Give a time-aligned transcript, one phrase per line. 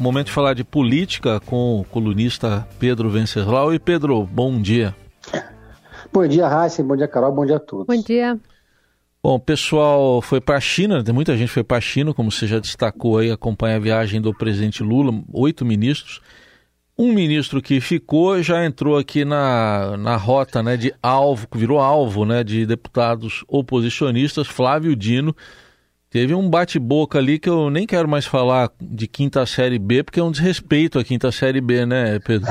[0.00, 3.72] Momento de falar de política com o colunista Pedro Venceslau.
[3.72, 4.92] E Pedro, bom dia.
[6.12, 6.82] Bom dia, Raíssa.
[6.82, 7.30] Bom dia, Carol.
[7.30, 7.86] Bom dia a todos.
[7.86, 8.36] Bom dia.
[9.22, 12.30] Bom, o pessoal foi para a China, tem muita gente foi para a China, como
[12.30, 16.20] você já destacou aí, acompanha a viagem do presidente Lula, oito ministros.
[16.98, 22.24] Um ministro que ficou já entrou aqui na, na rota né, de alvo, virou alvo
[22.24, 25.34] né, de deputados oposicionistas, Flávio Dino,
[26.14, 30.20] Teve um bate-boca ali que eu nem quero mais falar de quinta série B, porque
[30.20, 32.48] é um desrespeito à quinta série B, né, Pedro?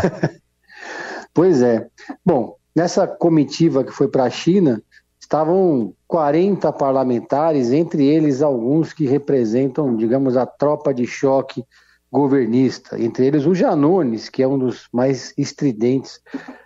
[1.34, 1.88] pois é.
[2.26, 4.84] Bom, nessa comitiva que foi para a China,
[5.18, 11.64] estavam 40 parlamentares, entre eles alguns que representam, digamos, a tropa de choque
[12.12, 16.20] governista, entre eles o Janones, que é um dos mais estridentes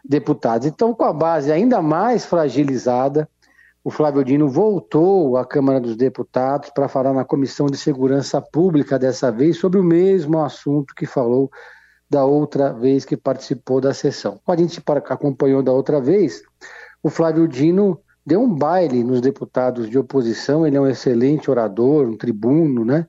[0.03, 0.65] deputados.
[0.65, 3.29] Então, com a base ainda mais fragilizada,
[3.87, 8.99] o Flávio Dino voltou à Câmara dos Deputados para falar na Comissão de Segurança Pública
[8.99, 11.49] dessa vez sobre o mesmo assunto que falou
[12.09, 14.41] da outra vez que participou da sessão.
[14.43, 16.41] Como a gente acompanhou da outra vez,
[17.01, 22.09] o Flávio Dino deu um baile nos deputados de oposição, ele é um excelente orador,
[22.09, 23.07] um tribuno, né?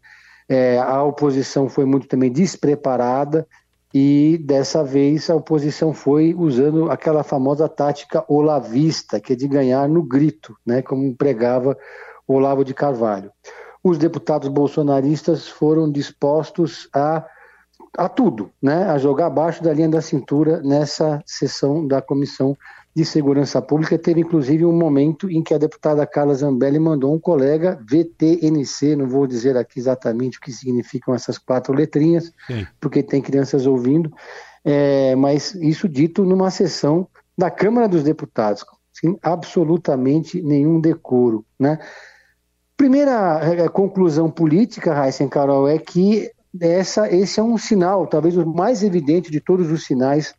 [0.48, 3.44] É, a oposição foi muito também despreparada,
[3.92, 9.88] e dessa vez a oposição foi usando aquela famosa tática olavista, que é de ganhar
[9.88, 11.76] no grito, né, como pregava
[12.26, 13.32] Olavo de Carvalho.
[13.82, 17.24] Os deputados bolsonaristas foram dispostos a,
[17.96, 22.56] a tudo, né, a jogar abaixo da linha da cintura nessa sessão da Comissão
[22.98, 23.96] de Segurança Pública.
[23.96, 29.06] Teve inclusive um momento em que a deputada Carla Zambelli mandou um colega VTNC, não
[29.06, 32.66] vou dizer aqui exatamente o que significam essas quatro letrinhas, Sim.
[32.80, 34.12] porque tem crianças ouvindo,
[34.64, 41.44] é, mas isso dito numa sessão da Câmara dos Deputados, sem absolutamente nenhum decoro.
[41.56, 41.78] Né?
[42.76, 46.28] Primeira é, conclusão política, Raíssen Carol, é que
[46.60, 50.34] essa, esse é um sinal, talvez o mais evidente de todos os sinais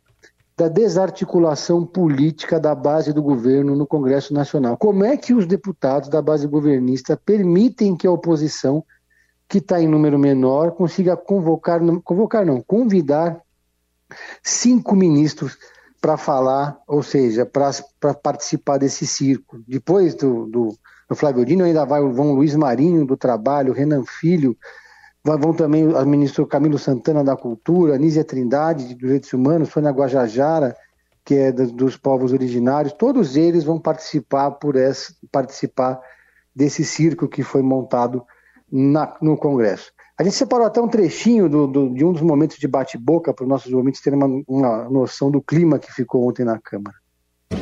[0.60, 4.76] da desarticulação política da base do governo no Congresso Nacional.
[4.76, 8.84] Como é que os deputados da base governista permitem que a oposição,
[9.48, 13.40] que está em número menor, consiga convocar, convocar não, convidar
[14.42, 15.56] cinco ministros
[15.98, 19.62] para falar, ou seja, para participar desse circo.
[19.66, 20.76] Depois do, do,
[21.08, 24.54] do Flávio Dino ainda vai, vão Luiz Marinho do Trabalho, Renan Filho,
[25.22, 30.74] Vão também o ministro Camilo Santana da Cultura, Nízia Trindade de Direitos Humanos, Sônia Guajajara,
[31.24, 36.00] que é dos povos originários, todos eles vão participar por essa, participar
[36.54, 38.24] desse circo que foi montado
[38.70, 39.92] na, no Congresso.
[40.18, 43.42] A gente separou até um trechinho do, do, de um dos momentos de bate-boca para
[43.42, 46.96] os nossos ouvintes terem uma, uma noção do clima que ficou ontem na Câmara.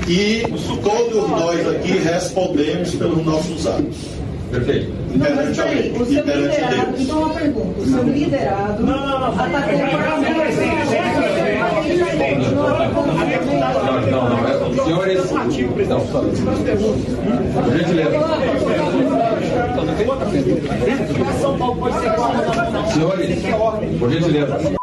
[0.09, 0.43] E
[0.83, 4.19] todos nós aqui respondemos pelos nossos atos.
[4.51, 4.93] Perfeito.
[5.15, 9.27] Não, mas peraí, o seu liderado, então uma pergunta, o seu liderado não, não, não,
[9.29, 10.49] atacou o parlamento.
[14.11, 15.31] Não, não, não, senhores,
[15.89, 18.11] não, só, por gentileza.
[22.93, 23.43] Senhores,
[23.99, 24.59] por gentileza.
[24.59, 24.79] Senhor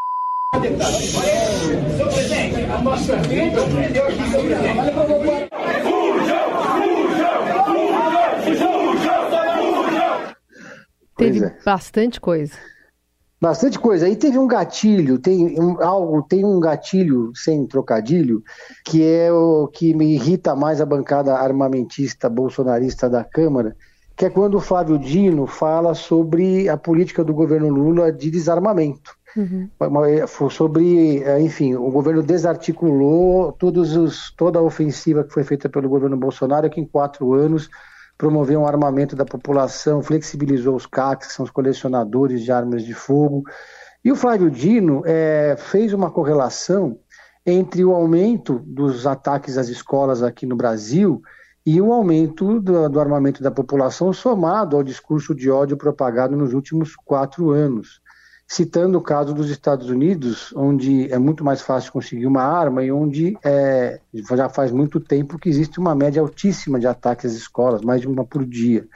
[2.14, 5.35] presidente, a nossa pergunta, eu aqui, senhor presidente.
[11.40, 11.58] Teve é.
[11.64, 12.54] bastante coisa.
[13.40, 14.06] Bastante coisa.
[14.06, 18.42] Aí teve um gatilho, tem um, algo, tem um gatilho sem trocadilho,
[18.86, 23.76] que é o que me irrita mais a bancada armamentista bolsonarista da Câmara,
[24.16, 29.16] que é quando o Flávio Dino fala sobre a política do governo Lula de desarmamento.
[29.36, 29.70] Uhum.
[30.50, 36.16] Sobre, enfim, o governo desarticulou todos os, toda a ofensiva que foi feita pelo governo
[36.16, 37.70] Bolsonaro, que em quatro anos
[38.18, 42.94] promoveu um armamento da população, flexibilizou os CACs, que são os colecionadores de armas de
[42.94, 43.44] fogo.
[44.04, 46.98] E o Flávio Dino é, fez uma correlação
[47.46, 51.22] entre o aumento dos ataques às escolas aqui no Brasil
[51.66, 56.54] e o aumento do, do armamento da população somado ao discurso de ódio propagado nos
[56.54, 58.02] últimos quatro anos
[58.48, 62.92] citando o caso dos Estados Unidos, onde é muito mais fácil conseguir uma arma e
[62.92, 67.82] onde é, já faz muito tempo que existe uma média altíssima de ataques às escolas,
[67.82, 68.88] mais de uma por dia.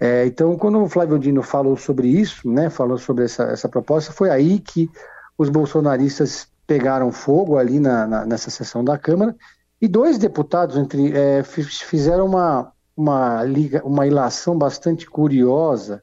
[0.00, 4.12] É, então, quando o Flávio Dino falou sobre isso, né, falou sobre essa, essa proposta,
[4.12, 4.90] foi aí que
[5.38, 9.36] os bolsonaristas pegaram fogo ali na, na, nessa sessão da Câmara
[9.80, 16.02] e dois deputados entre, é, fizeram uma, uma, liga, uma ilação bastante curiosa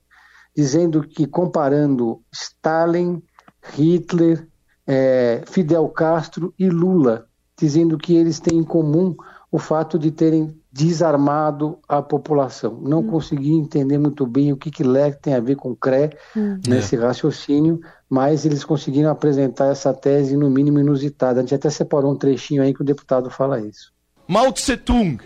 [0.56, 3.22] dizendo que comparando Stalin,
[3.74, 4.48] Hitler,
[4.86, 9.16] é, Fidel Castro e Lula, dizendo que eles têm em comum
[9.51, 12.80] o fato de terem desarmado a população.
[12.81, 13.07] Não hum.
[13.07, 16.60] consegui entender muito bem o que, que LEC tem a ver com CRE hum.
[16.68, 17.00] nesse é.
[17.00, 17.80] raciocínio,
[18.10, 21.40] mas eles conseguiram apresentar essa tese, no mínimo, inusitada.
[21.40, 23.92] A gente até separou um trechinho aí que o deputado fala isso.
[24.28, 25.19] Mao Tse Tung,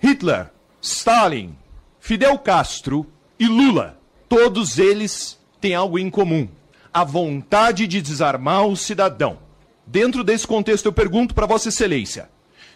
[0.00, 0.50] Hitler,
[0.82, 1.54] Stalin,
[2.00, 3.06] Fidel Castro
[3.38, 3.97] e Lula,
[4.28, 6.48] todos eles têm algo em comum:
[6.92, 9.38] a vontade de desarmar o cidadão.
[9.86, 12.28] Dentro desse contexto, eu pergunto para Vossa Excelência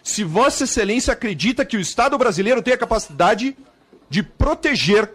[0.03, 3.55] se Vossa Excelência acredita que o Estado brasileiro tem a capacidade
[4.09, 5.09] de proteger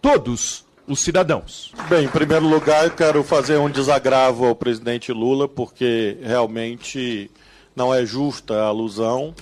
[0.00, 1.72] todos os cidadãos.
[1.88, 7.30] Bem, em primeiro lugar, eu quero fazer um desagravo ao presidente Lula, porque realmente
[7.76, 9.34] não é justa a alusão,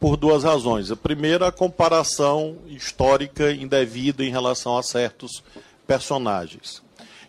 [0.00, 0.90] por duas razões.
[0.90, 5.44] A primeira, a comparação histórica indevida em relação a certos
[5.86, 6.82] personagens.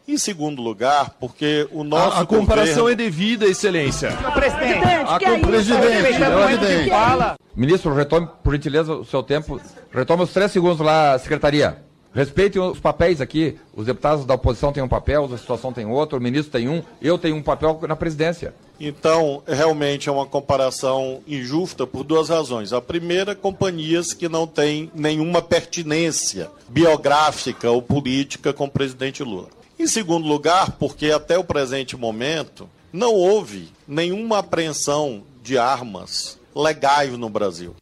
[0.05, 2.17] Em segundo lugar, porque o nosso.
[2.17, 2.89] A, a comparação governo...
[2.89, 4.11] é devida, Excelência.
[4.33, 6.89] Presidente, a, que é presidente, presidente.
[6.89, 7.37] Fala.
[7.55, 9.61] Ministro, retome, por gentileza, o seu tempo.
[9.93, 11.77] Retome os três segundos lá, secretaria.
[12.13, 13.57] Respeitem os papéis aqui.
[13.73, 16.83] Os deputados da oposição têm um papel, a situação tem outro, o ministro tem um,
[17.01, 18.53] eu tenho um papel na presidência.
[18.85, 22.73] Então, realmente é uma comparação injusta por duas razões.
[22.73, 29.47] A primeira, companhias que não têm nenhuma pertinência biográfica ou política com o presidente Lula.
[29.79, 37.17] Em segundo lugar, porque até o presente momento não houve nenhuma apreensão de armas legais
[37.17, 37.73] no Brasil.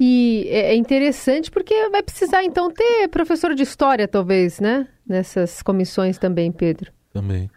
[0.00, 4.88] E é, é interessante porque vai precisar então ter professor de história, talvez, né?
[5.06, 6.90] Nessas comissões também, Pedro.
[7.12, 7.48] Também.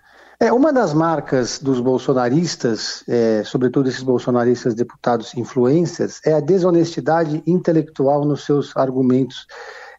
[0.41, 7.43] É, uma das marcas dos bolsonaristas, é, sobretudo esses bolsonaristas deputados influências, é a desonestidade
[7.45, 9.45] intelectual nos seus argumentos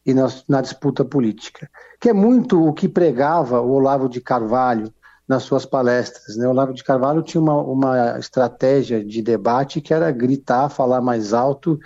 [0.04, 4.92] e na, na disputa política, que é muito o que pregava o Olavo de Carvalho
[5.28, 6.36] nas suas palestras.
[6.36, 6.44] Né?
[6.48, 11.32] O Olavo de Carvalho tinha uma, uma estratégia de debate que era gritar, falar mais
[11.32, 11.78] alto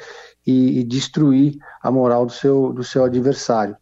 [0.47, 3.76] e, e destruir a moral do seu, do seu adversário.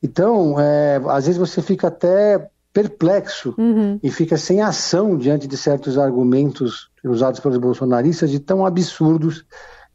[0.00, 3.98] Então, é, às vezes você fica até perplexo uhum.
[4.02, 9.44] e fica sem ação diante de certos argumentos usados pelos bolsonaristas de tão absurdos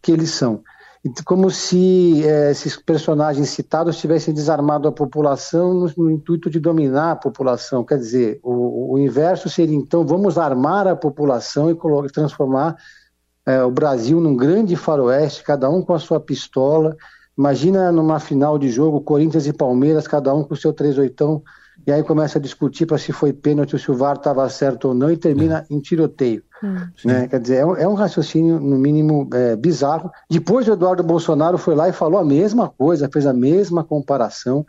[0.01, 0.61] que eles são
[1.23, 7.11] como se é, esses personagens citados tivessem desarmado a população no, no, intuito de dominar
[7.11, 7.83] a população.
[7.83, 12.75] Quer dizer, o, o, inverso seria então vamos armar a população e transformar
[13.45, 16.95] é, o Brasil num grande faroeste, cada um com a sua pistola.
[17.37, 21.43] Imagina numa final de jogo, Corinthians e Palmeiras, cada um com o seu 38
[21.85, 24.89] e aí começa a discutir para se foi pênalti ou se o VAR estava certo
[24.89, 25.73] ou não e termina é.
[25.73, 26.43] em tiroteio.
[26.63, 26.87] Hum.
[27.03, 27.27] Né?
[27.27, 30.11] Quer dizer, é um, é um, raciocínio, no mínimo, é, bizarro.
[30.29, 34.65] Depois o Eduardo Bolsonaro foi lá e falou a mesma coisa, fez a mesma comparação,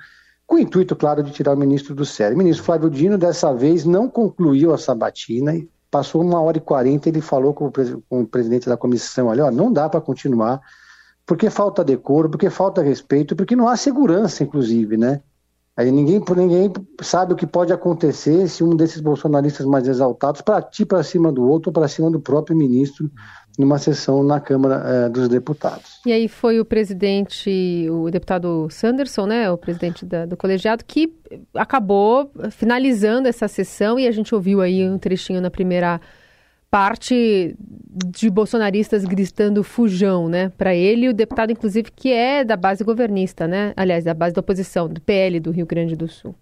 [0.47, 2.35] com o intuito, claro, de tirar o ministro do sério.
[2.35, 6.61] O ministro Flávio Dino, dessa vez, não concluiu a sabatina e passou uma hora e
[6.61, 7.73] quarenta, ele falou com o,
[8.09, 10.61] com o presidente da comissão, olha, ó, não dá para continuar,
[11.25, 15.21] porque falta decoro, porque falta respeito, porque não há segurança, inclusive, né?
[15.77, 20.87] Aí ninguém, ninguém sabe o que pode acontecer se um desses bolsonaristas mais exaltados partir
[20.87, 23.11] para cima do outro ou para cima do próprio ministro
[23.59, 26.01] numa sessão na Câmara eh, dos Deputados.
[26.05, 31.15] E aí foi o presidente, o deputado Sanderson, né, o presidente da, do colegiado, que
[31.55, 36.01] acabou finalizando essa sessão e a gente ouviu aí um trechinho na primeira
[36.77, 42.85] parte de bolsonaristas gritando fujão, né, para ele, o deputado inclusive que é da base
[42.85, 46.35] governista, né, aliás, da base da oposição, do PL do Rio Grande do Sul.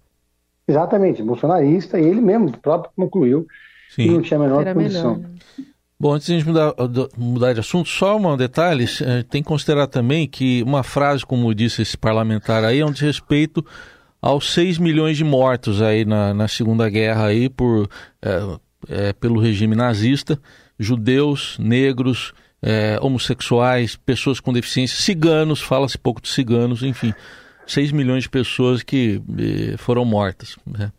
[0.67, 3.47] Exatamente, bolsonarista, e ele mesmo próprio concluiu
[3.91, 4.03] Sim.
[4.03, 5.15] que não tinha a menor Era condição.
[5.15, 5.65] Melhor, né?
[5.97, 6.73] Bom, antes de a gente mudar,
[7.17, 11.55] mudar de assunto, só um detalhe, eh, tem que considerar também que uma frase, como
[11.55, 13.65] disse esse parlamentar aí, é um desrespeito
[14.21, 17.87] aos 6 milhões de mortos aí na, na Segunda Guerra aí por
[18.21, 18.57] é,
[18.89, 20.39] é, pelo regime nazista,
[20.79, 27.13] judeus, negros, é, homossexuais, pessoas com deficiência, ciganos, fala-se pouco de ciganos, enfim,
[27.67, 30.55] 6 milhões de pessoas que eh, foram mortas.
[30.65, 30.91] Né?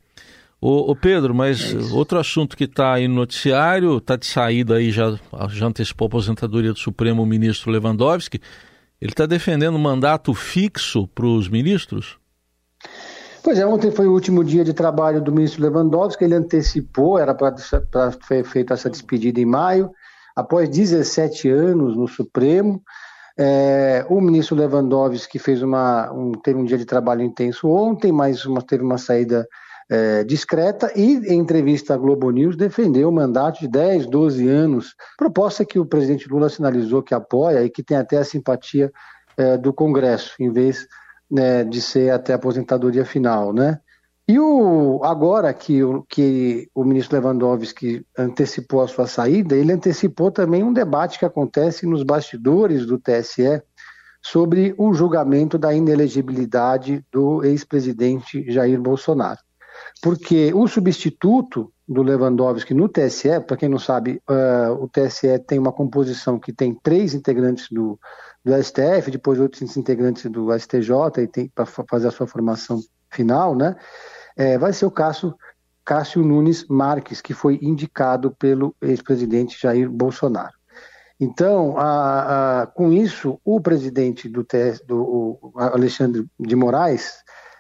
[0.61, 4.76] Ô, ô, Pedro, mas é outro assunto que está aí no noticiário, está de saída
[4.76, 5.19] aí, já,
[5.50, 8.40] já antecipou a aposentadoria do Supremo ministro Lewandowski,
[9.00, 12.16] ele está defendendo mandato fixo para os ministros?
[13.47, 17.33] Pois é, ontem foi o último dia de trabalho do ministro Lewandowski, ele antecipou, era
[17.33, 19.93] para ser feita essa despedida em maio,
[20.35, 22.83] após 17 anos no Supremo.
[23.38, 28.45] É, o ministro Lewandowski fez uma, um, teve um dia de trabalho intenso ontem, mas
[28.45, 29.47] uma, teve uma saída
[29.88, 34.97] é, discreta e, em entrevista à Globo News, defendeu o mandato de 10, 12 anos,
[35.17, 38.91] proposta que o presidente Lula sinalizou que apoia e que tem até a simpatia
[39.37, 40.88] é, do Congresso, em vez
[41.30, 43.80] né, de ser até a aposentadoria final, né?
[44.28, 50.33] E o, agora que o, que o ministro Lewandowski antecipou a sua saída, ele antecipou
[50.33, 53.62] também um debate que acontece nos bastidores do TSE
[54.21, 59.38] sobre o julgamento da inelegibilidade do ex-presidente Jair Bolsonaro.
[60.02, 65.59] Porque o substituto do Lewandowski no TSE, para quem não sabe, uh, o TSE tem
[65.59, 67.99] uma composição que tem três integrantes do,
[68.45, 70.90] do STF, depois outros integrantes do STJ
[71.37, 73.76] e para fazer a sua formação final, né?
[74.37, 75.35] É, vai ser o caso
[75.85, 80.55] Cássio Nunes Marques, que foi indicado pelo ex-presidente Jair Bolsonaro.
[81.19, 87.14] Então, a, a, com isso, o presidente do, TS, do Alexandre de Moraes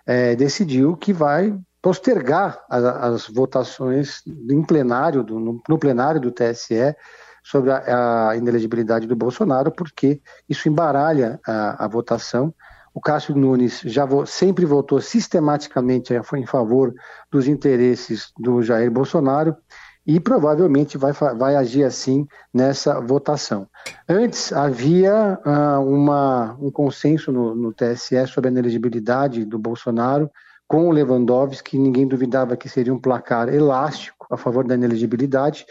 [0.04, 1.56] é, decidiu que vai
[1.86, 6.96] postergar as, as votações em plenário do, no, no, plenário do TSE
[7.44, 12.52] sobre a, a, inelegibilidade do Bolsonaro, porque isso embaralha a, a votação.
[12.92, 16.92] O Cássio Nunes já vo, sempre votou sistematicamente em favor
[17.30, 19.56] dos interesses do Jair Bolsonaro
[20.04, 23.68] e provavelmente vai, vai agir assim nessa votação.
[24.08, 30.28] Antes havia uh, uma, um consenso no, no, TSE sobre a inelegibilidade do Bolsonaro
[30.68, 35.64] com o Lewandowski, ninguém duvidava que seria um placar elástico a favor da inelegibilidade,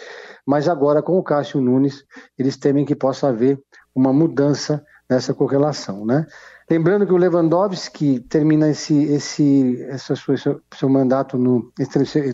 [0.45, 2.05] mas agora com o Cássio Nunes,
[2.37, 3.61] eles temem que possa haver
[3.93, 6.25] uma mudança nessa correlação, né?
[6.69, 11.71] Lembrando que o Lewandowski termina esse, esse, essa sua, seu, seu mandato, no,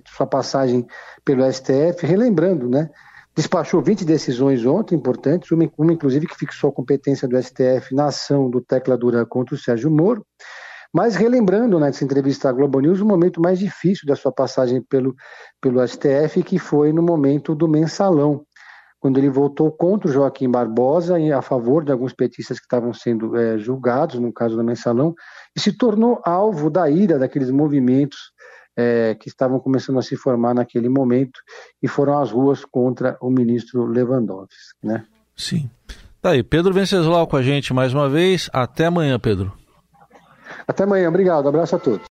[0.07, 0.87] sua passagem
[1.25, 2.89] pelo STF, relembrando, né?
[3.35, 8.05] Despachou 20 decisões ontem importantes, uma, uma inclusive que fixou a competência do STF na
[8.05, 10.25] ação do Tecla Dura contra o Sérgio Moro,
[10.93, 14.81] mas relembrando né, nessa entrevista à Globo News o momento mais difícil da sua passagem
[14.81, 15.15] pelo,
[15.61, 18.45] pelo STF, que foi no momento do mensalão,
[18.99, 22.93] quando ele votou contra o Joaquim Barbosa e a favor de alguns petistas que estavam
[22.93, 25.15] sendo é, julgados, no caso do mensalão,
[25.55, 28.31] e se tornou alvo da ira daqueles movimentos
[28.77, 31.39] é, que estavam começando a se formar naquele momento
[31.81, 34.53] e foram às ruas contra o ministro Lewandowski.
[34.83, 35.03] Né?
[35.35, 35.69] Sim.
[36.21, 38.49] Tá aí, Pedro Venceslau com a gente mais uma vez.
[38.53, 39.60] Até amanhã, Pedro.
[40.67, 42.07] Até amanhã, obrigado, abraço a todos.